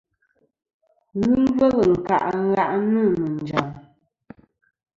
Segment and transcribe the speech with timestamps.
[1.21, 3.67] Ghɨ ngvêl nkâʼ ngàʼnɨ̀ nɨ̀ njàm.